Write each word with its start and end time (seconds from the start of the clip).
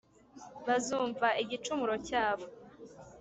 bazumva 0.65 1.27
igicumuro 1.43 1.93
cyabo, 2.07 2.45